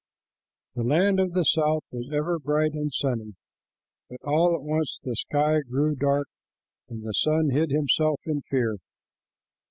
[0.73, 3.35] The land of the south was ever bright and sunny,
[4.09, 6.27] but all at once the sky grew dark,
[6.89, 8.77] and the sun hid himself in fear.